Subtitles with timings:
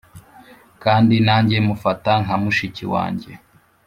[0.83, 3.31] kandi nanjye mufata nkamushiki wange,